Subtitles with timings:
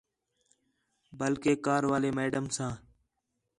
[1.19, 2.73] بلکہ کار والے میڈم ساں